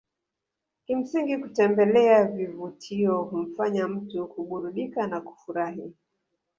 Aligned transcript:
Kimsingi 0.85 1.37
kutembelea 1.37 2.25
vivutio 2.25 3.23
humfanya 3.23 3.87
mtu 3.87 4.27
kuburudika 4.27 5.07
na 5.07 5.21
kufurahi 5.21 5.93